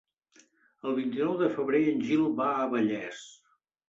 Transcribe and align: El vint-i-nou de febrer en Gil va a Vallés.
El 0.91 0.95
vint-i-nou 0.99 1.35
de 1.41 1.49
febrer 1.57 1.81
en 1.91 2.01
Gil 2.07 2.23
va 2.39 2.47
a 2.63 2.65
Vallés. 2.73 3.21